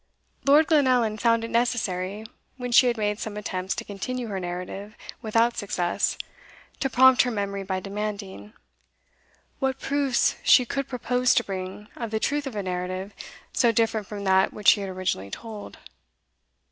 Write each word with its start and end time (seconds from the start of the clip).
Lord 0.47 0.65
Glenallan 0.65 1.19
found 1.19 1.43
it 1.43 1.51
necessary, 1.51 2.25
when 2.57 2.71
she 2.71 2.87
had 2.87 2.97
made 2.97 3.19
some 3.19 3.37
attempts 3.37 3.75
to 3.75 3.83
continue 3.83 4.29
her 4.29 4.39
narrative 4.39 4.95
without 5.21 5.57
success, 5.57 6.17
to 6.79 6.89
prompt 6.89 7.21
her 7.21 7.29
memory 7.29 7.61
by 7.61 7.79
demanding 7.79 8.53
"What 9.59 9.77
proofs 9.79 10.37
she 10.43 10.65
could 10.65 10.87
propose 10.87 11.35
to 11.35 11.43
bring 11.43 11.87
of 11.95 12.09
the 12.09 12.19
truth 12.19 12.47
of 12.47 12.55
a 12.55 12.63
narrative 12.63 13.13
so 13.53 13.71
different 13.71 14.07
from 14.07 14.23
that 14.23 14.51
which 14.51 14.69
she 14.69 14.79
had 14.81 14.89
originally 14.89 15.29
told?" 15.29 15.77